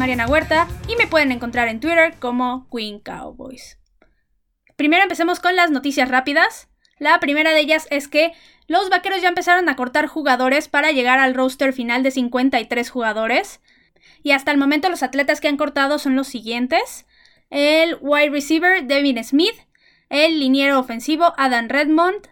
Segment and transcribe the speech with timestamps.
[0.00, 3.78] Mariana Huerta y me pueden encontrar en Twitter como Queen Cowboys.
[4.76, 6.70] Primero empecemos con las noticias rápidas.
[6.98, 8.32] La primera de ellas es que
[8.66, 13.60] los vaqueros ya empezaron a cortar jugadores para llegar al roster final de 53 jugadores.
[14.22, 17.04] Y hasta el momento los atletas que han cortado son los siguientes.
[17.50, 19.66] El wide receiver Devin Smith,
[20.08, 22.28] el liniero ofensivo Adam Redmond,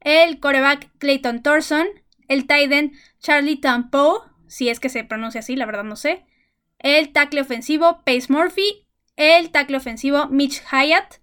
[0.00, 1.86] el coreback Clayton Thorson,
[2.26, 6.26] el tight Charlie Tampo, si es que se pronuncia así, la verdad no sé,
[6.78, 11.16] el tackle ofensivo Pace Murphy, el tackle ofensivo Mitch Hyatt,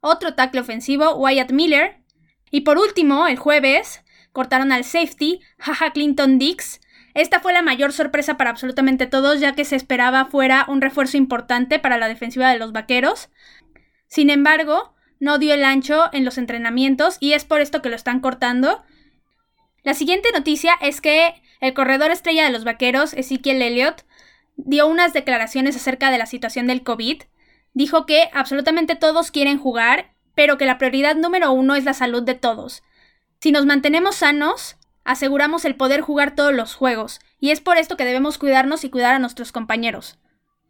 [0.00, 2.02] otro tackle ofensivo Wyatt Miller,
[2.50, 4.02] y por último, el jueves,
[4.32, 6.80] cortaron al safety Jaja Clinton Dix.
[7.14, 11.16] Esta fue la mayor sorpresa para absolutamente todos, ya que se esperaba fuera un refuerzo
[11.16, 13.30] importante para la defensiva de los vaqueros.
[14.06, 17.96] Sin embargo, no dio el ancho en los entrenamientos y es por esto que lo
[17.96, 18.84] están cortando.
[19.82, 24.04] La siguiente noticia es que el corredor estrella de los vaqueros, Ezekiel Elliott,
[24.58, 27.22] dio unas declaraciones acerca de la situación del COVID.
[27.72, 32.22] Dijo que absolutamente todos quieren jugar, pero que la prioridad número uno es la salud
[32.22, 32.82] de todos.
[33.40, 37.96] Si nos mantenemos sanos, aseguramos el poder jugar todos los juegos, y es por esto
[37.96, 40.18] que debemos cuidarnos y cuidar a nuestros compañeros.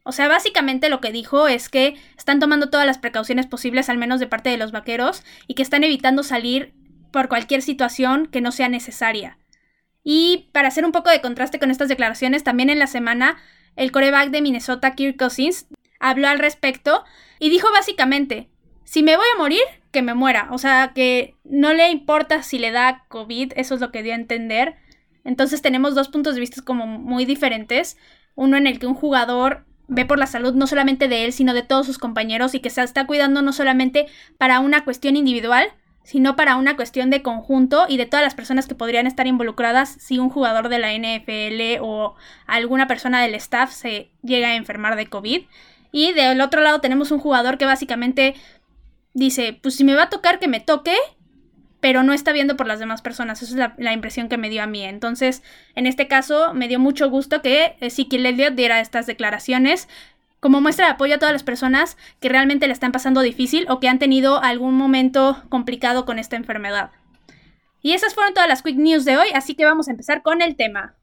[0.04, 3.98] O sea, básicamente lo que dijo es que están tomando todas las precauciones posibles, al
[3.98, 6.74] menos de parte de los vaqueros, y que están evitando salir
[7.10, 9.38] por cualquier situación que no sea necesaria.
[10.04, 13.38] Y para hacer un poco de contraste con estas declaraciones, también en la semana
[13.78, 15.66] el coreback de Minnesota, Kirk Cousins,
[16.00, 17.04] habló al respecto
[17.38, 18.50] y dijo básicamente,
[18.84, 19.62] si me voy a morir,
[19.92, 20.48] que me muera.
[20.50, 24.12] O sea, que no le importa si le da COVID, eso es lo que dio
[24.12, 24.76] a entender.
[25.24, 27.96] Entonces tenemos dos puntos de vista como muy diferentes.
[28.34, 31.54] Uno en el que un jugador ve por la salud no solamente de él, sino
[31.54, 34.06] de todos sus compañeros y que se está cuidando no solamente
[34.38, 35.68] para una cuestión individual,
[36.08, 39.94] sino para una cuestión de conjunto y de todas las personas que podrían estar involucradas
[40.00, 42.14] si un jugador de la NFL o
[42.46, 45.42] alguna persona del staff se llega a enfermar de COVID.
[45.92, 48.34] Y del otro lado tenemos un jugador que básicamente
[49.12, 50.96] dice, pues si me va a tocar que me toque,
[51.80, 53.42] pero no está viendo por las demás personas.
[53.42, 54.82] Esa es la, impresión que me dio a mí.
[54.84, 55.42] Entonces,
[55.74, 59.88] en este caso, me dio mucho gusto que Ezekiel Elliott diera estas declaraciones
[60.40, 63.80] como muestra de apoyo a todas las personas que realmente le están pasando difícil o
[63.80, 66.90] que han tenido algún momento complicado con esta enfermedad.
[67.80, 70.42] Y esas fueron todas las quick news de hoy, así que vamos a empezar con
[70.42, 70.96] el tema.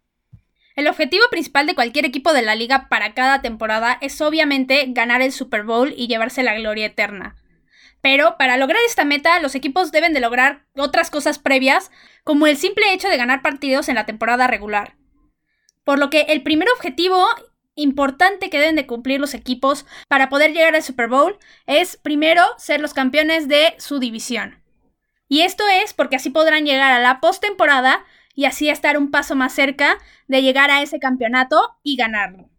[0.75, 5.21] El objetivo principal de cualquier equipo de la liga para cada temporada es obviamente ganar
[5.21, 7.35] el Super Bowl y llevarse la gloria eterna.
[8.01, 11.91] Pero para lograr esta meta, los equipos deben de lograr otras cosas previas,
[12.23, 14.95] como el simple hecho de ganar partidos en la temporada regular.
[15.85, 17.25] Por lo que el primer objetivo
[17.75, 21.37] importante que deben de cumplir los equipos para poder llegar al Super Bowl
[21.67, 24.61] es primero ser los campeones de su división.
[25.27, 28.05] Y esto es porque así podrán llegar a la postemporada
[28.35, 29.97] y así estar un paso más cerca
[30.27, 32.49] de llegar a ese campeonato y ganarlo.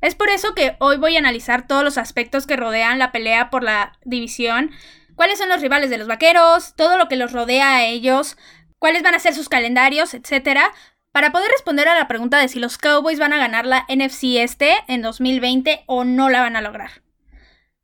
[0.00, 3.50] Es por eso que hoy voy a analizar todos los aspectos que rodean la pelea
[3.50, 4.70] por la división,
[5.14, 8.38] cuáles son los rivales de los vaqueros, todo lo que los rodea a ellos,
[8.78, 10.60] cuáles van a ser sus calendarios, etc.
[11.12, 14.38] Para poder responder a la pregunta de si los Cowboys van a ganar la NFC
[14.38, 17.02] este en 2020 o no la van a lograr.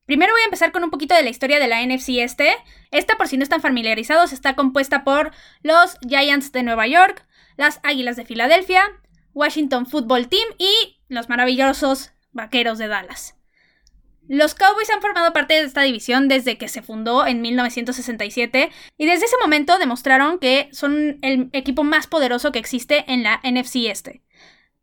[0.05, 2.55] Primero voy a empezar con un poquito de la historia de la NFC este.
[2.93, 5.33] Esta, por si no están familiarizados, está compuesta por
[5.63, 7.27] los Giants de Nueva York,
[7.57, 8.85] las Águilas de Filadelfia,
[9.35, 13.36] Washington Football Team y los maravillosos Vaqueros de Dallas.
[14.29, 19.07] Los Cowboys han formado parte de esta división desde que se fundó en 1967 y
[19.07, 23.87] desde ese momento demostraron que son el equipo más poderoso que existe en la NFC
[23.87, 24.23] Este.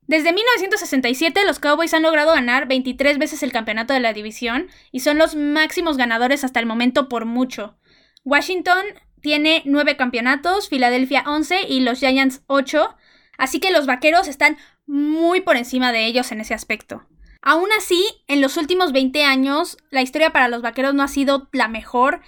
[0.07, 5.01] Desde 1967 los Cowboys han logrado ganar 23 veces el campeonato de la división y
[5.01, 7.77] son los máximos ganadores hasta el momento por mucho.
[8.23, 8.83] Washington
[9.21, 12.95] tiene 9 campeonatos, Filadelfia 11 y los Giants 8,
[13.37, 17.05] así que los Vaqueros están muy por encima de ellos en ese aspecto.
[17.45, 21.49] Aún así, en los últimos 20 años, la historia para los vaqueros no ha sido
[21.51, 22.21] la mejor,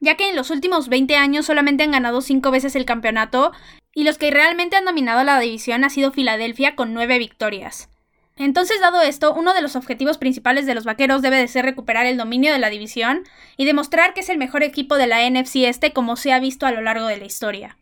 [0.00, 3.52] ya que en los últimos 20 años solamente han ganado 5 veces el campeonato,
[3.94, 7.90] y los que realmente han dominado la división ha sido Filadelfia con 9 victorias.
[8.36, 12.06] Entonces, dado esto, uno de los objetivos principales de los vaqueros debe de ser recuperar
[12.06, 13.22] el dominio de la división
[13.56, 16.66] y demostrar que es el mejor equipo de la NFC este como se ha visto
[16.66, 17.76] a lo largo de la historia.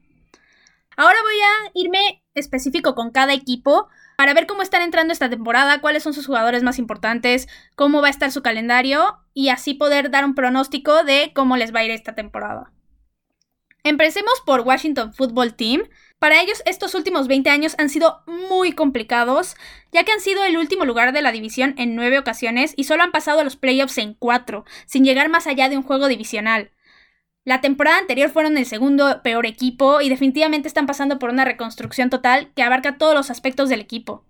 [0.98, 3.88] Ahora voy a irme específico con cada equipo
[4.18, 8.08] para ver cómo están entrando esta temporada, cuáles son sus jugadores más importantes, cómo va
[8.08, 11.84] a estar su calendario y así poder dar un pronóstico de cómo les va a
[11.84, 12.72] ir esta temporada.
[13.84, 15.82] Empecemos por Washington Football Team.
[16.18, 19.54] Para ellos estos últimos 20 años han sido muy complicados,
[19.92, 23.04] ya que han sido el último lugar de la división en 9 ocasiones y solo
[23.04, 26.72] han pasado a los playoffs en 4, sin llegar más allá de un juego divisional.
[27.44, 32.10] La temporada anterior fueron el segundo peor equipo y definitivamente están pasando por una reconstrucción
[32.10, 34.24] total que abarca todos los aspectos del equipo.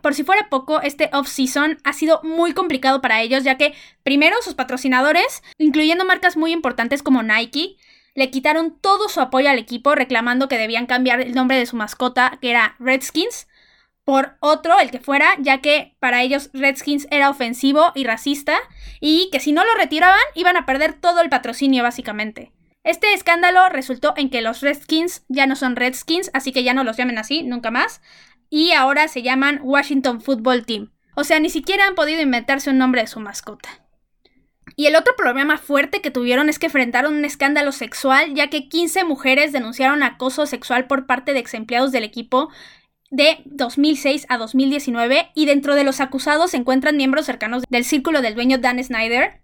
[0.00, 4.36] Por si fuera poco, este off-season ha sido muy complicado para ellos, ya que primero
[4.42, 7.76] sus patrocinadores, incluyendo marcas muy importantes como Nike,
[8.14, 11.76] le quitaron todo su apoyo al equipo reclamando que debían cambiar el nombre de su
[11.76, 13.46] mascota, que era Redskins,
[14.10, 18.58] por otro, el que fuera, ya que para ellos Redskins era ofensivo y racista,
[18.98, 22.50] y que si no lo retiraban iban a perder todo el patrocinio básicamente.
[22.82, 26.82] Este escándalo resultó en que los Redskins ya no son Redskins, así que ya no
[26.82, 28.02] los llamen así, nunca más,
[28.48, 30.92] y ahora se llaman Washington Football Team.
[31.14, 33.68] O sea, ni siquiera han podido inventarse un nombre de su mascota.
[34.74, 38.68] Y el otro problema fuerte que tuvieron es que enfrentaron un escándalo sexual, ya que
[38.68, 42.50] 15 mujeres denunciaron acoso sexual por parte de ex empleados del equipo
[43.10, 48.22] de 2006 a 2019 y dentro de los acusados se encuentran miembros cercanos del círculo
[48.22, 49.40] del dueño Dan Snyder,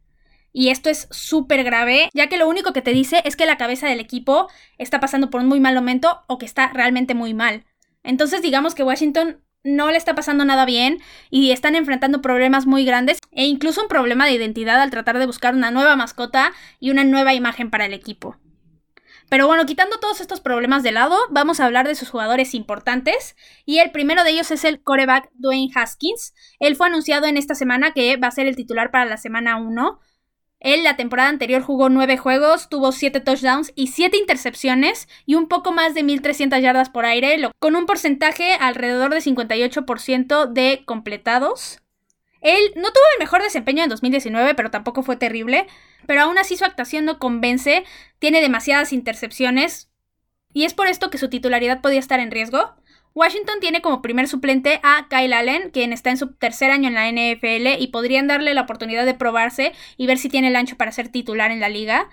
[0.59, 3.59] y esto es súper grave, ya que lo único que te dice es que la
[3.59, 4.49] cabeza del equipo
[4.79, 7.67] está pasando por un muy mal momento o que está realmente muy mal.
[8.03, 12.87] Entonces digamos que Washington no le está pasando nada bien y están enfrentando problemas muy
[12.87, 16.91] grandes e incluso un problema de identidad al tratar de buscar una nueva mascota y
[16.91, 18.39] una nueva imagen para el equipo.
[19.29, 23.37] Pero bueno, quitando todos estos problemas de lado, vamos a hablar de sus jugadores importantes.
[23.65, 26.35] Y el primero de ellos es el coreback Dwayne Haskins.
[26.61, 29.57] Él fue anunciado en esta semana que va a ser el titular para la semana
[29.57, 30.01] 1.
[30.61, 35.49] Él la temporada anterior jugó nueve juegos, tuvo siete touchdowns y siete intercepciones y un
[35.49, 41.83] poco más de 1.300 yardas por aire, con un porcentaje alrededor de 58% de completados.
[42.41, 45.67] Él no tuvo el mejor desempeño en 2019, pero tampoco fue terrible.
[46.07, 47.85] Pero aún así su actuación no convence,
[48.19, 49.91] tiene demasiadas intercepciones.
[50.53, 52.77] Y es por esto que su titularidad podía estar en riesgo.
[53.15, 56.95] Washington tiene como primer suplente a Kyle Allen, quien está en su tercer año en
[56.95, 60.77] la NFL y podrían darle la oportunidad de probarse y ver si tiene el ancho
[60.77, 62.11] para ser titular en la liga.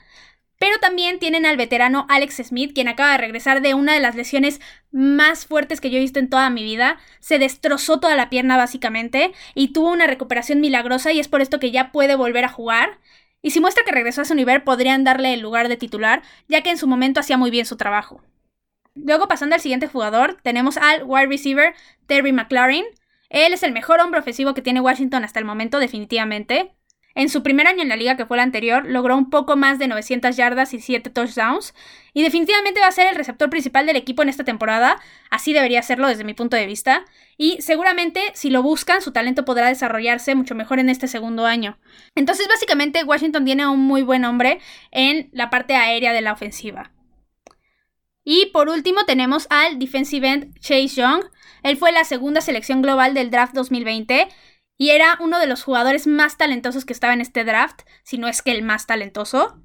[0.63, 4.15] Pero también tienen al veterano Alex Smith, quien acaba de regresar de una de las
[4.15, 4.62] lesiones
[4.94, 7.00] más fuertes que yo he visto en toda mi vida.
[7.19, 11.60] Se destrozó toda la pierna básicamente y tuvo una recuperación milagrosa y es por esto
[11.60, 12.98] que ya puede volver a jugar.
[13.42, 16.62] Y si muestra que regresó a su nivel, podrían darle el lugar de titular, ya
[16.62, 18.21] que en su momento hacía muy bien su trabajo.
[18.95, 21.75] Luego, pasando al siguiente jugador, tenemos al wide receiver
[22.06, 22.86] Terry McLaurin.
[23.27, 26.74] Él es el mejor hombre ofensivo que tiene Washington hasta el momento, definitivamente.
[27.15, 29.77] En su primer año en la liga, que fue el anterior, logró un poco más
[29.77, 31.75] de 900 yardas y 7 touchdowns.
[32.13, 35.00] Y definitivamente va a ser el receptor principal del equipo en esta temporada.
[35.30, 37.06] Así debería serlo desde mi punto de vista.
[37.38, 41.77] Y seguramente, si lo buscan, su talento podrá desarrollarse mucho mejor en este segundo año.
[42.15, 44.59] Entonces, básicamente, Washington tiene un muy buen hombre
[44.92, 46.92] en la parte aérea de la ofensiva.
[48.25, 51.25] Y por último tenemos al defensive end Chase Young.
[51.62, 54.27] Él fue la segunda selección global del draft 2020
[54.78, 58.28] y era uno de los jugadores más talentosos que estaba en este draft, si no
[58.28, 59.60] es que el más talentoso.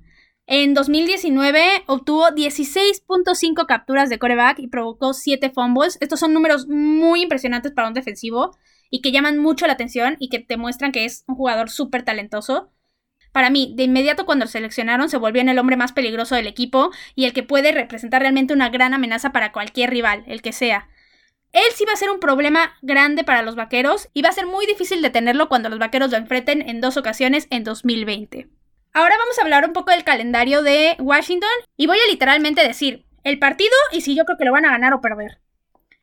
[0.46, 5.98] En 2019 obtuvo 16.5 capturas de coreback y provocó 7 fumbles.
[6.00, 8.56] Estos son números muy impresionantes para un defensivo
[8.90, 12.02] y que llaman mucho la atención y que te muestran que es un jugador súper
[12.02, 12.72] talentoso.
[13.32, 16.46] Para mí, de inmediato cuando lo seleccionaron, se volvió en el hombre más peligroso del
[16.46, 20.52] equipo y el que puede representar realmente una gran amenaza para cualquier rival, el que
[20.52, 20.88] sea.
[21.52, 24.46] Él sí va a ser un problema grande para los vaqueros y va a ser
[24.46, 28.48] muy difícil detenerlo cuando los vaqueros lo enfrenten en dos ocasiones en 2020.
[28.92, 33.06] Ahora vamos a hablar un poco del calendario de Washington y voy a literalmente decir
[33.24, 35.40] el partido y si yo creo que lo van a ganar o perder.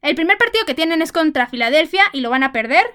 [0.01, 2.85] El primer partido que tienen es contra Filadelfia y lo van a perder.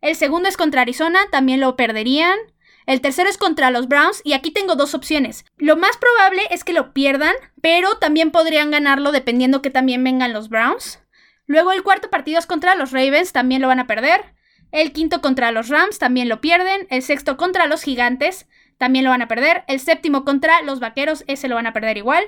[0.00, 2.38] El segundo es contra Arizona, también lo perderían.
[2.86, 5.44] El tercero es contra los Browns y aquí tengo dos opciones.
[5.56, 10.32] Lo más probable es que lo pierdan, pero también podrían ganarlo dependiendo que también vengan
[10.32, 11.00] los Browns.
[11.46, 14.34] Luego el cuarto partido es contra los Ravens, también lo van a perder.
[14.72, 16.86] El quinto contra los Rams, también lo pierden.
[16.90, 18.48] El sexto contra los Gigantes,
[18.78, 19.64] también lo van a perder.
[19.68, 22.24] El séptimo contra los Vaqueros, ese lo van a perder igual.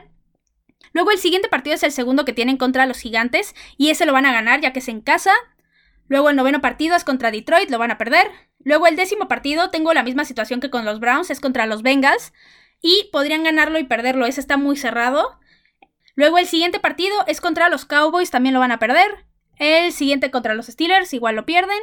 [0.93, 4.13] Luego el siguiente partido es el segundo que tienen contra los Gigantes y ese lo
[4.13, 5.33] van a ganar ya que es en casa.
[6.07, 8.31] Luego el noveno partido es contra Detroit, lo van a perder.
[8.65, 11.83] Luego el décimo partido, tengo la misma situación que con los Browns, es contra los
[11.83, 12.33] Bengals.
[12.81, 15.39] Y podrían ganarlo y perderlo, ese está muy cerrado.
[16.19, 19.25] Luego el siguiente partido es contra los Cowboys, también lo van a perder.
[19.57, 21.79] El siguiente contra los Steelers, igual lo pierden.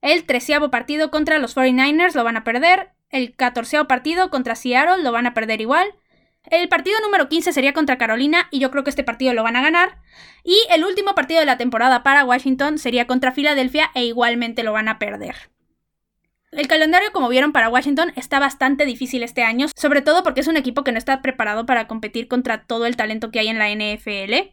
[0.00, 2.92] El treceavo partido contra los 49ers lo van a perder.
[3.10, 5.94] El catorceavo partido contra Seattle lo van a perder igual.
[6.44, 9.56] El partido número 15 sería contra Carolina y yo creo que este partido lo van
[9.56, 9.98] a ganar.
[10.42, 14.72] Y el último partido de la temporada para Washington sería contra Filadelfia e igualmente lo
[14.72, 15.36] van a perder.
[16.52, 20.48] El calendario, como vieron, para Washington está bastante difícil este año, sobre todo porque es
[20.48, 23.58] un equipo que no está preparado para competir contra todo el talento que hay en
[23.58, 24.52] la NFL.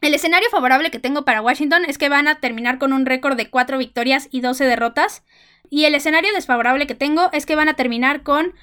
[0.00, 3.36] El escenario favorable que tengo para Washington es que van a terminar con un récord
[3.36, 5.22] de 4 victorias y 12 derrotas.
[5.68, 8.54] Y el escenario desfavorable que tengo es que van a terminar con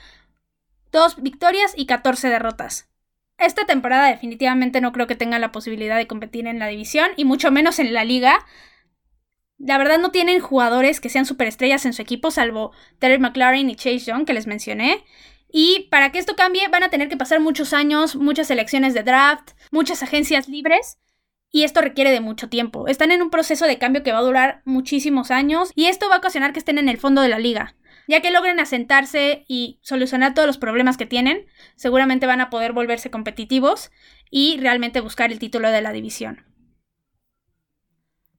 [0.91, 2.89] 2 victorias y 14 derrotas.
[3.38, 7.24] esta temporada definitivamente no creo que tengan la posibilidad de competir en la división y
[7.24, 8.46] mucho menos en la liga.
[9.60, 13.75] La verdad no tienen jugadores que sean superestrellas en su equipo, salvo Terry McLaren y
[13.75, 15.04] Chase Young que les mencioné.
[15.51, 19.04] Y para que esto cambie van a tener que pasar muchos años, muchas elecciones de
[19.04, 20.98] draft, muchas agencias libres.
[21.51, 22.88] Y esto requiere de mucho tiempo.
[22.88, 26.16] Están en un proceso de cambio que va a durar muchísimos años y esto va
[26.16, 27.75] a ocasionar que estén en el fondo de la liga.
[28.08, 32.72] Ya que logren asentarse y solucionar todos los problemas que tienen, seguramente van a poder
[32.72, 33.92] volverse competitivos
[34.32, 36.49] y realmente buscar el título de la división.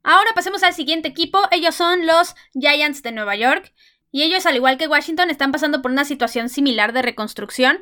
[0.02, 3.72] Ahora pasemos al siguiente equipo, ellos son los Giants de Nueva York
[4.10, 7.78] y ellos al igual que Washington están pasando por una situación similar de reconstrucción,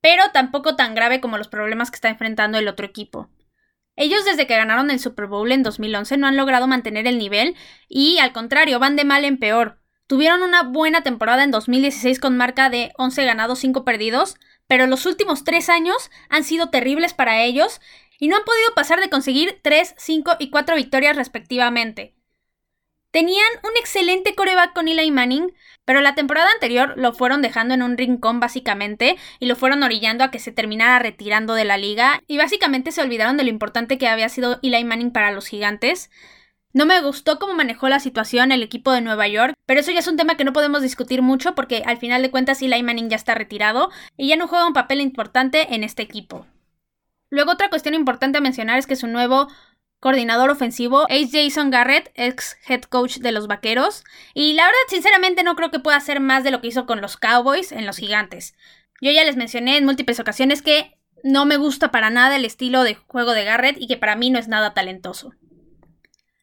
[0.00, 3.30] pero tampoco tan grave como los problemas que está enfrentando el otro equipo.
[3.96, 7.56] Ellos desde que ganaron el Super Bowl en 2011 no han logrado mantener el nivel
[7.88, 9.80] y al contrario van de mal en peor.
[10.06, 15.06] Tuvieron una buena temporada en 2016 con marca de 11 ganados, 5 perdidos, pero los
[15.06, 17.80] últimos 3 años han sido terribles para ellos
[18.18, 22.14] y no han podido pasar de conseguir 3, 5 y 4 victorias respectivamente.
[23.10, 25.54] Tenían un excelente coreback con Eli Manning,
[25.86, 30.22] pero la temporada anterior lo fueron dejando en un rincón básicamente y lo fueron orillando
[30.22, 33.96] a que se terminara retirando de la liga y básicamente se olvidaron de lo importante
[33.96, 36.10] que había sido Eli Manning para los gigantes.
[36.76, 40.00] No me gustó cómo manejó la situación el equipo de Nueva York, pero eso ya
[40.00, 43.08] es un tema que no podemos discutir mucho porque al final de cuentas Eli Manning
[43.08, 46.46] ya está retirado y ya no juega un papel importante en este equipo.
[47.30, 49.48] Luego otra cuestión importante a mencionar es que su nuevo
[50.00, 54.04] coordinador ofensivo es Jason Garrett, ex head coach de los Vaqueros,
[54.34, 57.00] y la verdad sinceramente no creo que pueda hacer más de lo que hizo con
[57.00, 58.54] los Cowboys en los Gigantes.
[59.00, 62.82] Yo ya les mencioné en múltiples ocasiones que no me gusta para nada el estilo
[62.82, 65.32] de juego de Garrett y que para mí no es nada talentoso.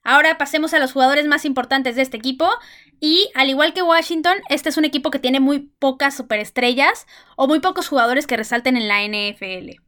[0.04, 2.50] Ahora pasemos a los jugadores más importantes de este equipo.
[3.00, 7.48] Y al igual que Washington, este es un equipo que tiene muy pocas superestrellas o
[7.48, 9.82] muy pocos jugadores que resalten en la NFL.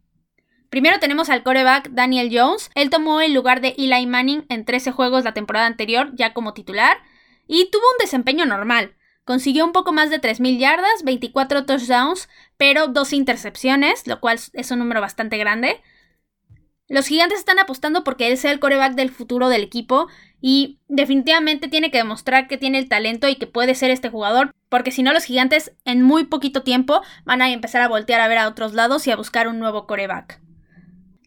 [0.70, 2.70] Primero tenemos al coreback Daniel Jones.
[2.76, 6.54] Él tomó el lugar de Eli Manning en 13 juegos la temporada anterior, ya como
[6.54, 6.98] titular,
[7.48, 8.96] y tuvo un desempeño normal.
[9.24, 14.72] Consiguió un poco más de 3.000 yardas, 24 touchdowns, pero dos intercepciones, lo cual es
[14.72, 15.82] un número bastante grande.
[16.88, 20.08] Los gigantes están apostando porque él sea el coreback del futuro del equipo
[20.40, 24.52] y definitivamente tiene que demostrar que tiene el talento y que puede ser este jugador,
[24.70, 28.28] porque si no los gigantes en muy poquito tiempo van a empezar a voltear a
[28.28, 30.40] ver a otros lados y a buscar un nuevo coreback.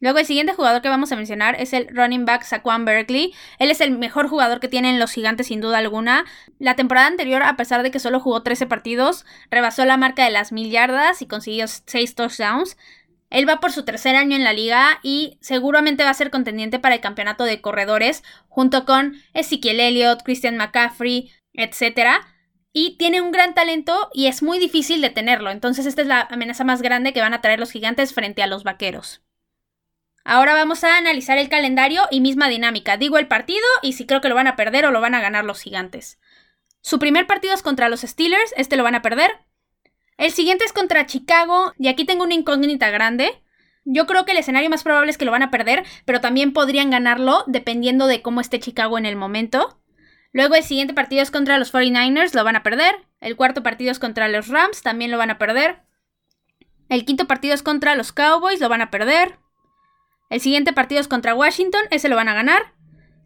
[0.01, 3.35] Luego el siguiente jugador que vamos a mencionar es el running back Saquon Berkeley.
[3.59, 6.25] Él es el mejor jugador que tienen los gigantes sin duda alguna.
[6.59, 10.31] La temporada anterior, a pesar de que solo jugó 13 partidos, rebasó la marca de
[10.31, 12.77] las mil yardas y consiguió 6 touchdowns.
[13.31, 16.79] Él va por su tercer año en la liga y seguramente va a ser contendiente
[16.79, 22.23] para el campeonato de corredores junto con Ezekiel Elliott, Christian McCaffrey, etc.
[22.73, 25.51] Y tiene un gran talento y es muy difícil detenerlo.
[25.51, 28.47] Entonces esta es la amenaza más grande que van a traer los gigantes frente a
[28.47, 29.23] los vaqueros.
[30.25, 32.97] Ahora vamos a analizar el calendario y misma dinámica.
[32.97, 35.21] Digo el partido y si creo que lo van a perder o lo van a
[35.21, 36.19] ganar los gigantes.
[36.81, 39.31] Su primer partido es contra los Steelers, este lo van a perder.
[40.19, 43.41] El siguiente es contra Chicago y aquí tengo una incógnita grande.
[43.85, 46.53] Yo creo que el escenario más probable es que lo van a perder, pero también
[46.53, 49.81] podrían ganarlo dependiendo de cómo esté Chicago en el momento.
[50.33, 52.97] Luego el siguiente partido es contra los 49ers, lo van a perder.
[53.21, 55.83] El cuarto partido es contra los Rams, también lo van a perder.
[56.89, 59.39] El quinto partido es contra los Cowboys, lo van a perder.
[60.31, 62.75] El siguiente partido es contra Washington, ese lo van a ganar.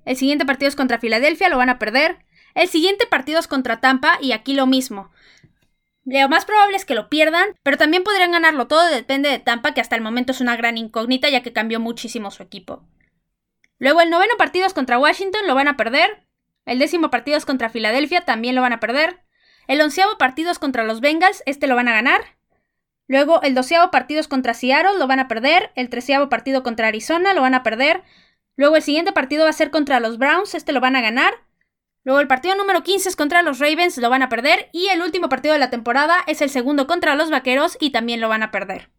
[0.05, 2.19] El siguiente partido es contra Filadelfia, lo van a perder.
[2.55, 5.11] El siguiente partido es contra Tampa y aquí lo mismo.
[6.05, 9.73] Lo más probable es que lo pierdan, pero también podrían ganarlo todo, depende de Tampa,
[9.73, 12.85] que hasta el momento es una gran incógnita ya que cambió muchísimo su equipo.
[13.79, 16.27] Luego el noveno partido es contra Washington, lo van a perder.
[16.65, 19.25] El décimo partido es contra Filadelfia, también lo van a perder.
[19.69, 22.23] El onceavo partido es contra los Bengals, este lo van a ganar.
[23.07, 25.71] Luego el doceavo partido es contra Seattle, lo van a perder.
[25.75, 28.03] El treceavo partido contra Arizona, lo van a perder.
[28.57, 31.35] Luego el siguiente partido va a ser contra los Browns, este lo van a ganar.
[32.05, 34.69] Luego el partido número 15 es contra los Ravens, lo van a perder.
[34.73, 38.21] Y el último partido de la temporada es el segundo contra los Vaqueros y también
[38.21, 38.91] lo van a perder.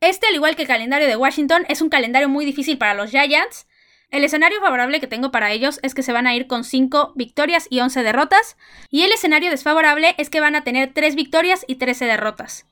[0.00, 3.10] Este, al igual que el calendario de Washington, es un calendario muy difícil para los
[3.10, 3.66] Giants.
[4.10, 7.12] El escenario favorable que tengo para ellos es que se van a ir con 5
[7.14, 8.56] victorias y 11 derrotas.
[8.88, 12.64] Y el escenario desfavorable es que van a tener 3 victorias y 13 derrotas.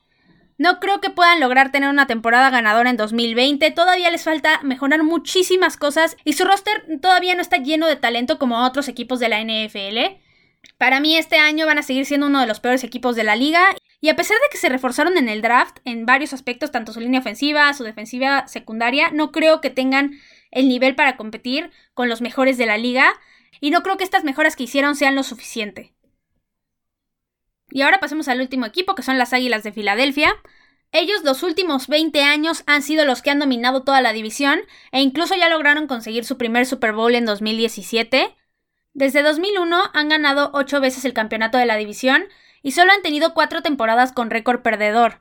[0.58, 3.70] No creo que puedan lograr tener una temporada ganadora en 2020.
[3.72, 8.38] Todavía les falta mejorar muchísimas cosas y su roster todavía no está lleno de talento
[8.38, 10.18] como otros equipos de la NFL.
[10.78, 13.36] Para mí este año van a seguir siendo uno de los peores equipos de la
[13.36, 16.92] liga y a pesar de que se reforzaron en el draft en varios aspectos, tanto
[16.92, 20.12] su línea ofensiva, su defensiva secundaria, no creo que tengan
[20.50, 23.12] el nivel para competir con los mejores de la liga
[23.60, 25.95] y no creo que estas mejoras que hicieron sean lo suficiente.
[27.76, 30.35] Y ahora pasemos al último equipo, que son las Águilas de Filadelfia.
[30.92, 34.61] Ellos los últimos 20 años han sido los que han dominado toda la división
[34.92, 38.35] e incluso ya lograron conseguir su primer Super Bowl en 2017.
[38.95, 42.25] Desde 2001 han ganado 8 veces el campeonato de la división
[42.62, 45.21] y solo han tenido 4 temporadas con récord perdedor,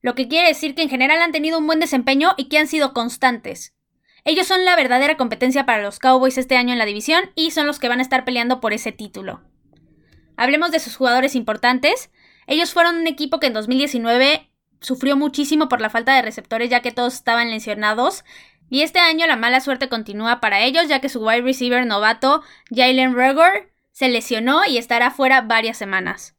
[0.00, 2.66] lo que quiere decir que en general han tenido un buen desempeño y que han
[2.66, 3.74] sido constantes.
[4.24, 7.66] Ellos son la verdadera competencia para los Cowboys este año en la división y son
[7.66, 9.42] los que van a estar peleando por ese título.
[10.40, 12.08] Hablemos de sus jugadores importantes.
[12.46, 16.80] Ellos fueron un equipo que en 2019 sufrió muchísimo por la falta de receptores ya
[16.80, 18.24] que todos estaban lesionados.
[18.70, 22.42] Y este año la mala suerte continúa para ellos ya que su wide receiver novato
[22.74, 26.34] Jalen Regor se lesionó y estará fuera varias semanas.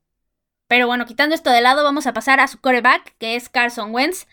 [0.68, 3.94] Pero bueno, quitando esto de lado, vamos a pasar a su quarterback, que es Carson
[3.94, 4.26] Wentz.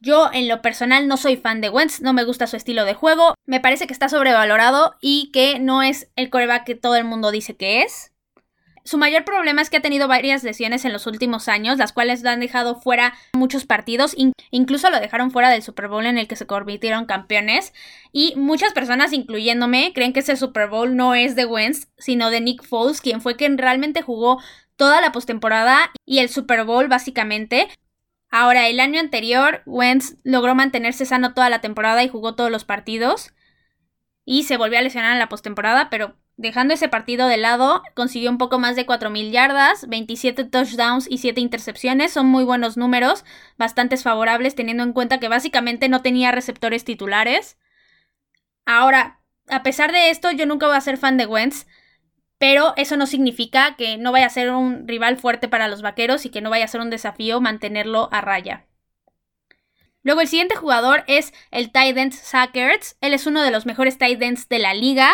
[0.00, 2.94] Yo en lo personal no soy fan de Wentz, no me gusta su estilo de
[2.94, 7.04] juego, me parece que está sobrevalorado y que no es el quarterback que todo el
[7.04, 8.12] mundo dice que es.
[8.90, 12.24] Su mayor problema es que ha tenido varias lesiones en los últimos años, las cuales
[12.24, 14.16] lo han dejado fuera muchos partidos,
[14.50, 17.72] incluso lo dejaron fuera del Super Bowl en el que se convirtieron campeones.
[18.10, 22.40] Y muchas personas, incluyéndome, creen que ese Super Bowl no es de Wentz, sino de
[22.40, 24.42] Nick Foles, quien fue quien realmente jugó
[24.74, 27.68] toda la postemporada y el Super Bowl básicamente.
[28.28, 32.64] Ahora, el año anterior, Wentz logró mantenerse sano toda la temporada y jugó todos los
[32.64, 33.34] partidos.
[34.24, 38.30] Y se volvió a lesionar en la postemporada, pero Dejando ese partido de lado, consiguió
[38.30, 42.14] un poco más de 4.000 yardas, 27 touchdowns y 7 intercepciones.
[42.14, 43.26] Son muy buenos números,
[43.58, 47.58] bastante favorables teniendo en cuenta que básicamente no tenía receptores titulares.
[48.64, 51.66] Ahora, a pesar de esto, yo nunca voy a ser fan de Wentz,
[52.38, 56.24] pero eso no significa que no vaya a ser un rival fuerte para los vaqueros
[56.24, 58.64] y que no vaya a ser un desafío mantenerlo a raya.
[60.02, 63.98] Luego el siguiente jugador es el tight end Zach Él es uno de los mejores
[63.98, 65.12] tight ends de la liga.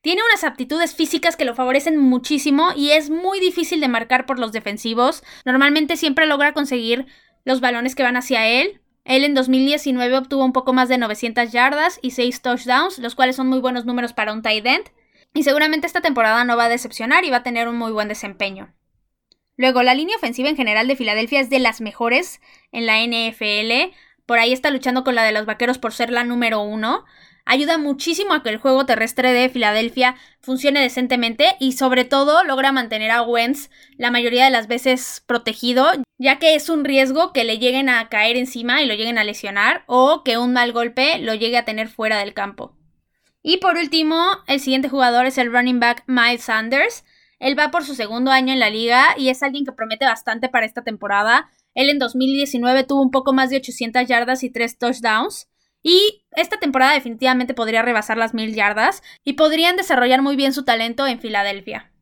[0.00, 4.38] Tiene unas aptitudes físicas que lo favorecen muchísimo y es muy difícil de marcar por
[4.38, 5.24] los defensivos.
[5.44, 7.06] Normalmente siempre logra conseguir
[7.44, 8.80] los balones que van hacia él.
[9.04, 13.36] Él en 2019 obtuvo un poco más de 900 yardas y 6 touchdowns, los cuales
[13.36, 14.84] son muy buenos números para un tight end.
[15.34, 18.08] Y seguramente esta temporada no va a decepcionar y va a tener un muy buen
[18.08, 18.74] desempeño.
[19.56, 23.92] Luego, la línea ofensiva en general de Filadelfia es de las mejores en la NFL.
[24.26, 27.04] Por ahí está luchando con la de los Vaqueros por ser la número uno
[27.48, 32.70] ayuda muchísimo a que el juego terrestre de Filadelfia funcione decentemente y sobre todo logra
[32.70, 37.44] mantener a Wentz la mayoría de las veces protegido, ya que es un riesgo que
[37.44, 41.18] le lleguen a caer encima y lo lleguen a lesionar o que un mal golpe
[41.18, 42.76] lo llegue a tener fuera del campo.
[43.42, 47.04] Y por último, el siguiente jugador es el running back Miles Sanders.
[47.38, 50.50] Él va por su segundo año en la liga y es alguien que promete bastante
[50.50, 51.48] para esta temporada.
[51.74, 55.47] Él en 2019 tuvo un poco más de 800 yardas y 3 touchdowns.
[55.82, 60.64] Y esta temporada definitivamente podría rebasar las mil yardas y podrían desarrollar muy bien su
[60.64, 61.92] talento en Filadelfia.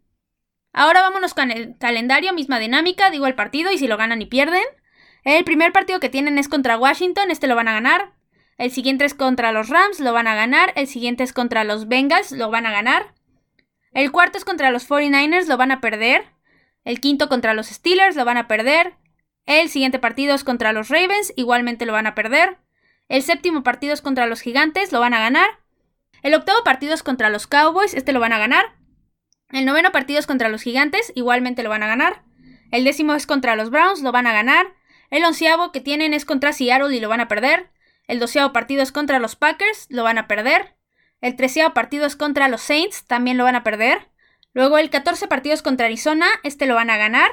[0.73, 4.27] Ahora vámonos con el calendario, misma dinámica, digo el partido y si lo ganan y
[4.27, 4.65] pierden.
[5.25, 8.13] El primer partido que tienen es contra Washington, este lo van a ganar.
[8.59, 10.73] El siguiente es contra los Rams, lo van a ganar.
[10.77, 13.15] El siguiente es contra los Bengals, lo van a ganar.
[13.93, 16.25] El cuarto es contra los 49ers, lo van a perder.
[16.85, 18.95] El quinto contra los Steelers, lo van a perder.
[19.47, 22.59] El siguiente partido es contra los Ravens, igualmente lo van a perder.
[23.09, 25.49] El séptimo partido es contra los Gigantes, lo van a ganar.
[26.23, 28.77] El octavo partido es contra los Cowboys, este lo van a ganar.
[29.51, 32.25] El noveno partido es contra los Gigantes, igualmente lo van a ganar.
[32.73, 34.67] El décimo es contra los Browns, lo van a ganar.
[35.11, 37.71] El onceavo que tienen es contra Seattle y lo van a perder.
[38.09, 40.77] El doceavo partido es contra los Packers, lo van a perder.
[41.21, 44.11] El treceavo partido es contra los Saints, también lo van a perder.
[44.53, 47.31] Luego el catorce partido es contra Arizona, este lo van a ganar.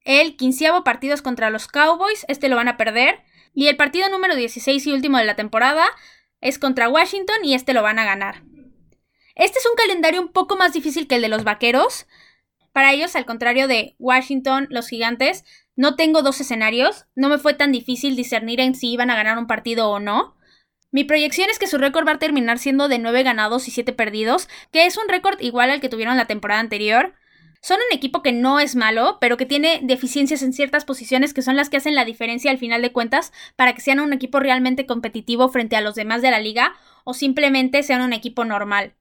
[0.00, 3.22] El quinceavo partido es contra los Cowboys, este lo van a perder.
[3.56, 5.86] Y el partido número 16 y último de la temporada
[6.42, 8.42] es contra Washington y este lo van a ganar.
[9.34, 12.06] Este es un calendario un poco más difícil que el de los Vaqueros.
[12.72, 17.06] Para ellos, al contrario de Washington, los Gigantes, no tengo dos escenarios.
[17.14, 20.36] No me fue tan difícil discernir en si iban a ganar un partido o no.
[20.90, 23.94] Mi proyección es que su récord va a terminar siendo de 9 ganados y 7
[23.94, 27.14] perdidos, que es un récord igual al que tuvieron la temporada anterior.
[27.66, 31.42] Son un equipo que no es malo, pero que tiene deficiencias en ciertas posiciones que
[31.42, 34.38] son las que hacen la diferencia al final de cuentas para que sean un equipo
[34.38, 38.94] realmente competitivo frente a los demás de la liga o simplemente sean un equipo normal.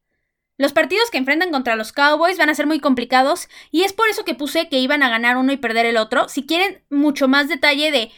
[0.57, 4.09] Los partidos que enfrentan contra los Cowboys van a ser muy complicados y es por
[4.09, 6.27] eso que puse que iban a ganar uno y perder el otro.
[6.27, 8.11] Si quieren mucho más detalle de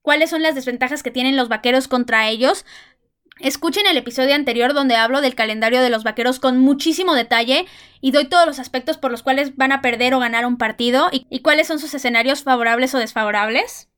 [0.00, 2.64] cuáles son las desventajas que tienen los vaqueros contra ellos,
[3.40, 7.66] Escuchen el episodio anterior donde hablo del calendario de los vaqueros con muchísimo detalle
[8.00, 11.08] y doy todos los aspectos por los cuales van a perder o ganar un partido
[11.10, 13.88] y, cuáles son sus escenarios favorables o desfavorables.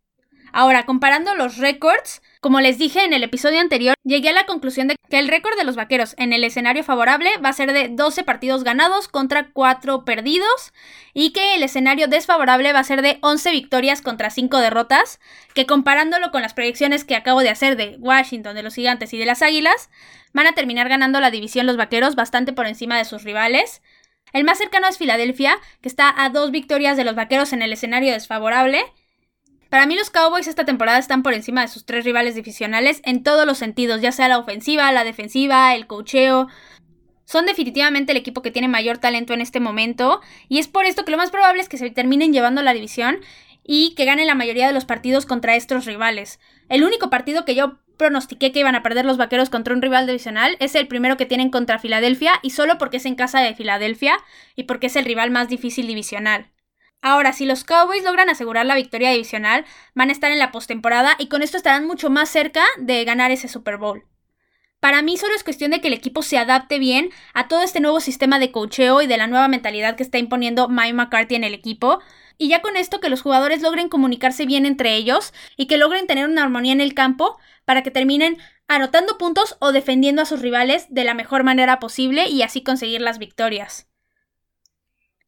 [0.52, 4.86] Ahora, comparando los récords, como les dije en el episodio anterior, llegué a la conclusión
[4.86, 7.88] de que el récord de los vaqueros en el escenario favorable va a ser de
[7.88, 10.74] 12 partidos ganados contra 4 perdidos
[11.14, 15.20] y que el escenario desfavorable va a ser de 11 victorias contra 5 derrotas,
[15.54, 19.18] que comparándolo con las proyecciones que acabo de hacer de Washington, de los Gigantes y
[19.18, 19.88] de las Águilas,
[20.34, 23.80] van a terminar ganando la división los vaqueros bastante por encima de sus rivales.
[24.34, 27.72] El más cercano es Filadelfia, que está a dos victorias de los vaqueros en el
[27.72, 28.84] escenario desfavorable,
[29.74, 33.24] para mí los Cowboys esta temporada están por encima de sus tres rivales divisionales en
[33.24, 36.46] todos los sentidos, ya sea la ofensiva, la defensiva, el cocheo.
[37.24, 41.04] Son definitivamente el equipo que tiene mayor talento en este momento y es por esto
[41.04, 43.18] que lo más probable es que se terminen llevando la división
[43.64, 46.38] y que ganen la mayoría de los partidos contra estos rivales.
[46.68, 50.06] El único partido que yo pronostiqué que iban a perder los vaqueros contra un rival
[50.06, 53.56] divisional es el primero que tienen contra Filadelfia y solo porque es en casa de
[53.56, 54.18] Filadelfia
[54.54, 56.53] y porque es el rival más difícil divisional.
[57.06, 61.16] Ahora, si los Cowboys logran asegurar la victoria divisional, van a estar en la postemporada
[61.18, 64.06] y con esto estarán mucho más cerca de ganar ese Super Bowl.
[64.80, 67.80] Para mí solo es cuestión de que el equipo se adapte bien a todo este
[67.80, 71.44] nuevo sistema de cocheo y de la nueva mentalidad que está imponiendo Mike McCarthy en
[71.44, 72.00] el equipo.
[72.38, 76.06] Y ya con esto que los jugadores logren comunicarse bien entre ellos y que logren
[76.06, 80.40] tener una armonía en el campo para que terminen anotando puntos o defendiendo a sus
[80.40, 83.93] rivales de la mejor manera posible y así conseguir las victorias.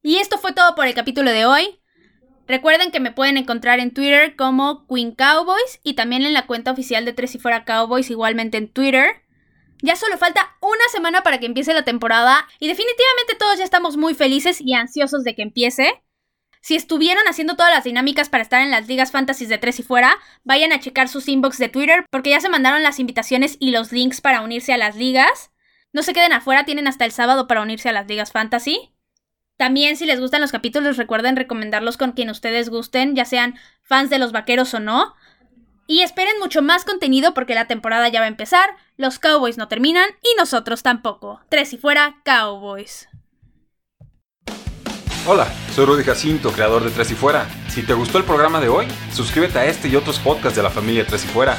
[0.02, 1.80] Y esto fue todo por el capítulo de hoy.
[2.46, 6.70] Recuerden que me pueden encontrar en Twitter como Queen Cowboys y también en la cuenta
[6.70, 9.22] oficial de Tres y Fuera Cowboys, igualmente en Twitter.
[9.82, 13.96] Ya solo falta una semana para que empiece la temporada y definitivamente todos ya estamos
[13.96, 16.02] muy felices y ansiosos de que empiece.
[16.62, 19.82] Si estuvieron haciendo todas las dinámicas para estar en las ligas fantasy de Tres y
[19.82, 23.70] Fuera, vayan a checar sus inbox de Twitter porque ya se mandaron las invitaciones y
[23.70, 25.50] los links para unirse a las ligas.
[25.92, 28.95] No se queden afuera, tienen hasta el sábado para unirse a las ligas fantasy.
[29.56, 34.10] También si les gustan los capítulos recuerden recomendarlos con quien ustedes gusten, ya sean fans
[34.10, 35.14] de los vaqueros o no.
[35.86, 39.68] Y esperen mucho más contenido porque la temporada ya va a empezar, los Cowboys no
[39.68, 41.40] terminan y nosotros tampoco.
[41.48, 43.08] Tres y fuera, Cowboys.
[45.28, 47.48] Hola, soy Rudy Jacinto, creador de Tres y Fuera.
[47.68, 50.70] Si te gustó el programa de hoy, suscríbete a este y otros podcasts de la
[50.70, 51.58] familia Tres y Fuera.